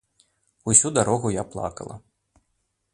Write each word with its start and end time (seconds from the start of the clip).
Усю 0.73 0.87
дарогу 0.97 1.33
я 1.37 1.43
плакала. 1.57 2.01